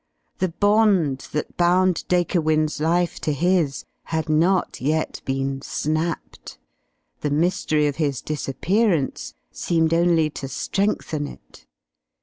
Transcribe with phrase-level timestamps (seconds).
[0.39, 6.57] The bond that bound Dacre Wynne's life to his had not yet been snapped,
[7.19, 11.67] the mystery of his disappearance seemed only to strengthen it.